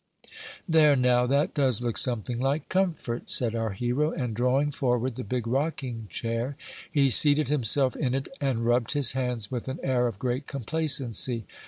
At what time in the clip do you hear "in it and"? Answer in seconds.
7.95-8.65